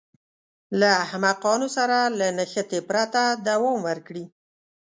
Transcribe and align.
له 0.79 0.89
احمقانو 1.03 1.67
سره 1.77 1.97
له 2.17 2.27
نښتې 2.37 2.79
پرته 2.89 3.21
دوام 3.47 3.77
ورکړي. 3.87 4.25